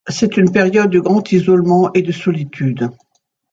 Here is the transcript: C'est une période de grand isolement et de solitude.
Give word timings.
C'est 0.07 0.35
une 0.37 0.51
période 0.51 0.89
de 0.89 0.99
grand 0.99 1.31
isolement 1.31 1.93
et 1.93 2.01
de 2.01 2.11
solitude. 2.11 2.89